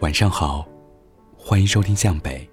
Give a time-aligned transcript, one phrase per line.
[0.00, 0.64] 晚上好，
[1.36, 2.48] 欢迎收听向北。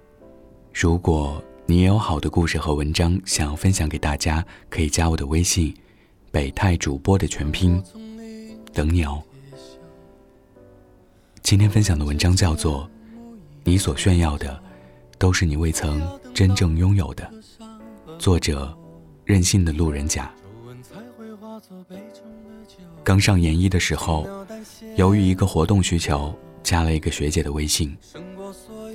[0.74, 5.72] 如果你也有好的故事和文章想要分享给大家，可以加我的微信
[6.32, 7.80] “北泰主播”的全拼，
[8.74, 9.22] 等你哦。
[11.40, 12.82] 今天分享的文章叫做
[13.62, 14.60] 《你所炫耀的，
[15.16, 16.02] 都是你未曾
[16.34, 17.30] 真正拥有的》，
[18.18, 18.76] 作者
[19.24, 20.34] 任性的路人甲。
[23.04, 24.26] 刚上研一的时候，
[24.96, 26.36] 由于一个活动需求。
[26.66, 27.96] 加了一个学姐的微信，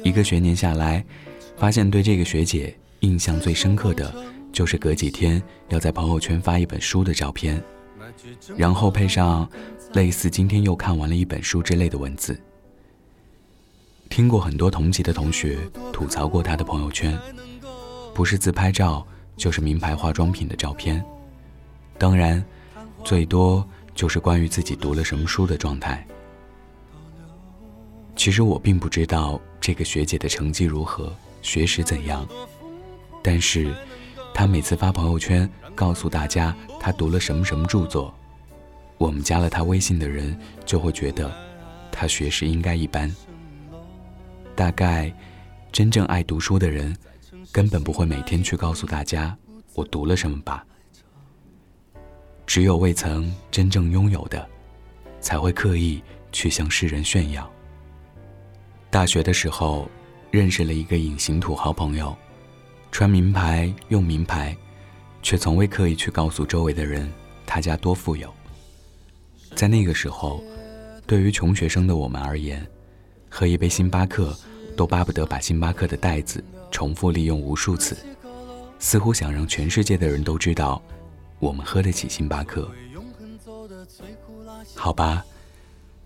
[0.04, 1.06] 一个学年下来，
[1.56, 4.14] 发现对这个学姐印象最深刻的
[4.52, 7.64] 就是隔几天要在朋友圈发一本书的照片，
[8.58, 9.50] 然后配上
[9.94, 12.38] 类似“今天又看完了一本书”之类的文字。
[14.10, 15.58] 听过很多同级的同学
[15.94, 17.18] 吐槽过她的朋友圈，
[18.14, 19.08] 不是自拍照
[19.38, 21.02] 就是名牌化妆品的照片，
[21.98, 22.44] 当然，
[23.06, 23.66] 最多
[23.96, 26.06] 就是关于自己读了什么书的状态。
[28.22, 32.24] 其实我并不知道这个学姐的成绩如何，学识怎样，
[33.24, 33.74] 但是，
[34.32, 38.14] 她每次发朋友圈告诉大家她读了什么什么著作，
[39.00, 41.36] 我们加了她微信的人就会觉得，
[41.92, 43.12] 她学识应该一般。
[44.56, 45.12] 大概，
[45.72, 46.96] 真正爱读书的人，
[47.52, 49.36] 根本不会每天去告诉大家
[49.74, 50.64] 我读了什么吧。
[52.46, 54.48] 只有未曾真正拥有的，
[55.20, 57.52] 才会刻意去向世人炫耀。
[58.92, 59.90] 大学的时候，
[60.32, 62.14] 认识了一个隐形土豪朋友，
[62.92, 64.56] 穿名牌用名牌，
[65.24, 67.10] 却从未刻意去告诉周围的人
[67.46, 68.30] 他家多富有。
[69.56, 70.44] 在那个时候，
[71.08, 72.68] 对于穷学生的我们而言，
[73.30, 74.38] 喝一杯星巴克
[74.76, 77.96] 都巴不得把星巴克的袋子重复利用无数次，
[78.78, 80.82] 似乎想让全世界的人都知道
[81.40, 82.70] 我们喝得起星巴克。
[84.76, 85.24] 好吧。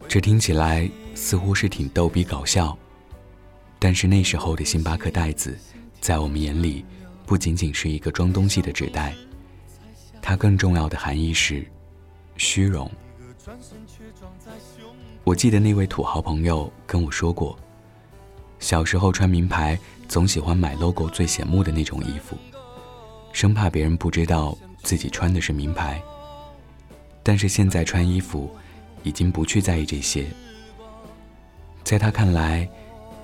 [0.08, 2.78] 这听起来似乎是挺逗比搞笑，
[3.80, 5.58] 但是那时候的星巴克袋子，
[6.02, 6.86] 在我们眼里，
[7.26, 9.16] 不仅仅是一个装东西的纸袋，
[10.22, 11.66] 它更重要的含义是
[12.36, 12.92] 虚荣。
[15.24, 17.58] 我记得那位土豪朋友跟我说过，
[18.60, 22.38] 小时候穿名牌，总喜欢买 logo 最显目的那种衣服，
[23.32, 26.00] 生怕别人不知道自己穿的是名牌。
[27.24, 28.54] 但是现在穿衣服。
[29.06, 30.26] 已经不去在意这些，
[31.86, 32.68] 在他看来，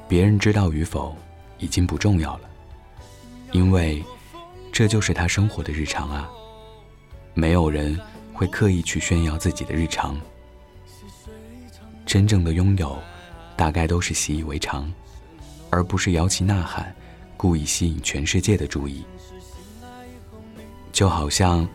[0.07, 1.15] 别人知道与否
[1.57, 2.41] 已经不重要了，
[3.53, 4.03] 因为
[4.71, 6.29] 这就是他生活的日常啊。
[7.33, 7.99] 没有人
[8.31, 10.15] 会刻意去炫耀自己的日常，
[12.05, 12.95] 真正的拥有，
[13.57, 14.93] 大概都是习以为常，
[15.71, 16.95] 而不是摇旗呐喊，
[17.35, 19.03] 故意吸引全世界的注意。
[20.91, 21.67] 就好像，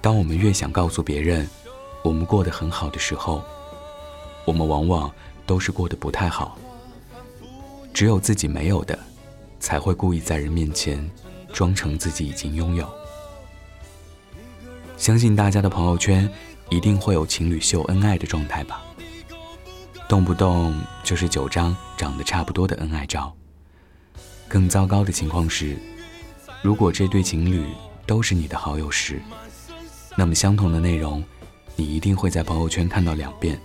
[0.00, 1.48] 当我们越想告诉别人。
[2.02, 3.42] 我们过得很好的时候，
[4.44, 5.10] 我们往往
[5.46, 6.58] 都是过得不太好。
[7.92, 8.98] 只有自己没有的，
[9.60, 11.08] 才会故意在人面前
[11.52, 12.88] 装成自己已经拥有。
[14.96, 16.28] 相信大家的朋友圈
[16.70, 18.82] 一定会有情侣秀恩爱的状态吧？
[20.08, 23.34] 动不动就是九张长得差不多的恩爱照。
[24.48, 25.76] 更糟糕的情况是，
[26.62, 27.66] 如果这对情侣
[28.06, 29.20] 都是你的好友时，
[30.16, 31.22] 那么相同的内容。
[31.76, 33.60] 你一定会在朋友圈看到两遍，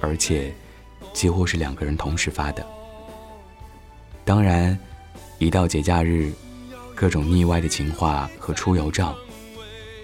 [0.00, 0.52] 而且
[1.12, 2.66] 几乎是两个人同时发的。
[4.24, 4.78] 当然，
[5.38, 6.32] 一到节假日，
[6.94, 9.14] 各种腻歪的情话和出游照；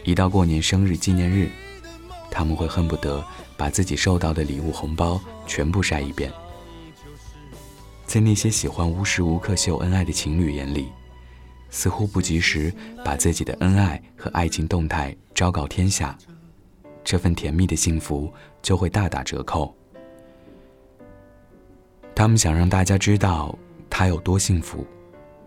[0.05, 1.49] 一到过年、生日、纪念日，
[2.31, 3.25] 他们会恨不得
[3.57, 6.33] 把自己收到的礼物、红包全部晒一遍。
[8.07, 10.89] 在那些喜欢无时无刻秀恩爱的情侣眼里，
[11.71, 12.73] 似乎不及时
[13.05, 16.17] 把自己的恩爱和爱情动态昭告天下。
[17.05, 19.75] 这份甜蜜的幸福就会大打折扣。
[22.19, 23.56] 他们想让大家知道
[23.89, 24.84] 他有多幸福，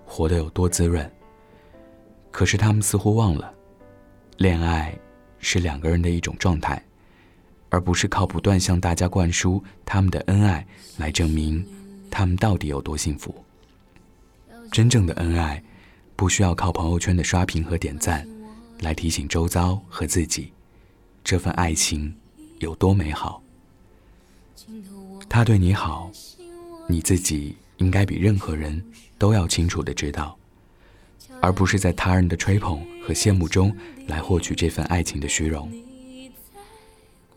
[0.05, 1.11] 活得有多滋润。
[2.31, 3.53] 可是他们似乎忘了，
[4.37, 4.97] 恋爱
[5.37, 6.81] 是两个人的一种状态，
[7.67, 10.65] 而不是靠不断向大家灌输他们的恩爱
[10.95, 11.61] 来证明
[12.09, 13.35] 他们到底有多幸福。
[14.71, 15.61] 真正的恩爱，
[16.15, 18.25] 不需要靠朋友圈的刷屏和点赞
[18.79, 20.53] 来提醒周遭和自己。
[21.21, 22.15] 这份爱情
[22.59, 23.43] 有多美好？
[25.27, 26.09] 他对你好，
[26.91, 28.83] 你自己应该比任何人
[29.17, 30.37] 都要清楚的知道，
[31.39, 33.73] 而不是在他人的吹捧和羡慕中
[34.07, 35.71] 来获取这份爱情的虚荣。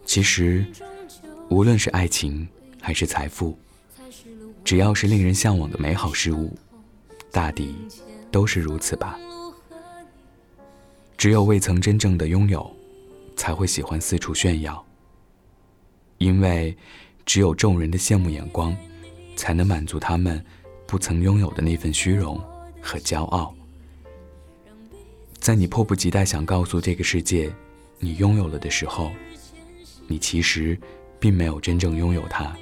[0.04, 0.66] 其实，
[1.48, 2.46] 无论是爱情
[2.80, 3.56] 还是财富，
[4.64, 6.54] 只要是令人向往的美好事物，
[7.30, 7.74] 大抵
[8.32, 9.16] 都是如此吧。
[11.16, 12.74] 只有未曾真正的拥有。
[13.36, 14.82] 才会喜欢四处炫耀，
[16.18, 16.74] 因为
[17.26, 18.74] 只有众人的羡慕眼光，
[19.36, 20.44] 才能满足他们
[20.86, 22.40] 不曾拥有的那份虚荣
[22.80, 23.54] 和骄傲。
[25.38, 27.52] 在你迫不及待想告诉这个世界
[27.98, 29.10] 你拥有了的时候，
[30.06, 30.78] 你其实
[31.18, 32.56] 并没有真正拥有它。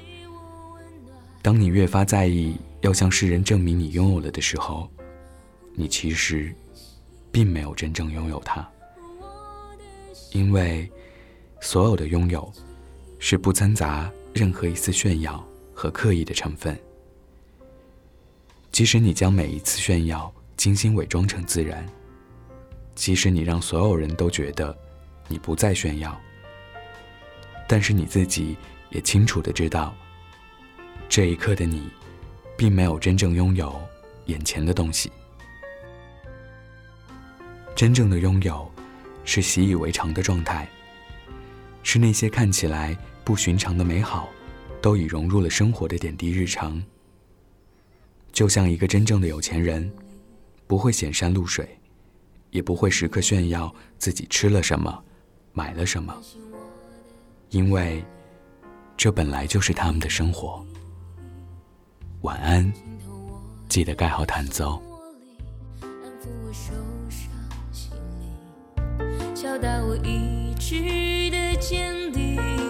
[1.41, 4.89] 当你越发在意要向世人证明你拥有了的时候，
[5.73, 6.53] 你其实
[7.31, 8.67] 并没有真正拥有它。
[10.31, 10.89] 因为
[11.61, 12.51] 所有的拥有
[13.19, 15.45] 是不掺杂任何一丝炫耀
[15.83, 16.79] 和刻意的成分。
[18.71, 21.85] 即使你将每一次炫耀精心伪装成自然。
[22.95, 24.73] 即使你让所有人都觉得
[25.27, 26.17] 你不再炫耀，
[27.67, 28.55] 但是你自己
[28.91, 29.93] 也清楚的知道，
[31.09, 31.89] 这一刻的你，
[32.55, 33.75] 并没有真正拥有
[34.27, 35.11] 眼前的东西。
[37.75, 38.71] 真正的拥有，
[39.25, 40.65] 是习以为常的状态，
[41.81, 44.29] 是那些看起来不寻常的美好，
[44.83, 46.83] 都已融入了生活的点滴日常。
[48.33, 49.89] 就像一个真正的有钱人，
[50.67, 51.79] 不会显山露水。
[52.51, 55.03] 也不会时刻炫耀自己吃了什么，
[55.53, 56.15] 买了什么，
[57.49, 58.05] 因为
[58.95, 60.63] 这本来就是他们的生活。
[62.21, 62.71] 晚安，
[63.67, 64.79] 记得盖好毯子哦。
[69.33, 72.62] 前方路和你一起。